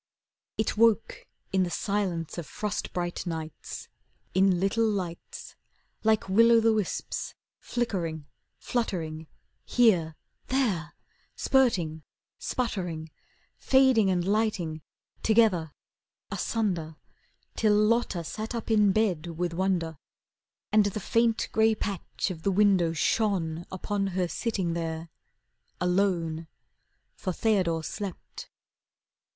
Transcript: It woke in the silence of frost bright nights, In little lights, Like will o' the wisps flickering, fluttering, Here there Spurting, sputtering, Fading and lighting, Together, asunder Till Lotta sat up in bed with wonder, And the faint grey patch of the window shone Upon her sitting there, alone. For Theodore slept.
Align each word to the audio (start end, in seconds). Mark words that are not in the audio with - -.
It 0.57 0.77
woke 0.77 1.27
in 1.53 1.61
the 1.61 1.69
silence 1.69 2.39
of 2.39 2.47
frost 2.47 2.91
bright 2.91 3.27
nights, 3.27 3.87
In 4.33 4.59
little 4.59 4.83
lights, 4.89 5.55
Like 6.03 6.27
will 6.27 6.51
o' 6.53 6.59
the 6.59 6.73
wisps 6.73 7.35
flickering, 7.59 8.25
fluttering, 8.57 9.27
Here 9.63 10.15
there 10.47 10.95
Spurting, 11.35 12.01
sputtering, 12.39 13.11
Fading 13.59 14.09
and 14.09 14.25
lighting, 14.27 14.81
Together, 15.21 15.71
asunder 16.31 16.95
Till 17.55 17.75
Lotta 17.75 18.23
sat 18.23 18.55
up 18.55 18.71
in 18.71 18.91
bed 18.91 19.27
with 19.37 19.53
wonder, 19.53 19.99
And 20.71 20.87
the 20.87 20.99
faint 20.99 21.47
grey 21.51 21.75
patch 21.75 22.31
of 22.31 22.41
the 22.41 22.49
window 22.51 22.93
shone 22.93 23.67
Upon 23.71 24.07
her 24.07 24.27
sitting 24.27 24.73
there, 24.73 25.09
alone. 25.79 26.47
For 27.13 27.31
Theodore 27.31 27.83
slept. 27.83 28.49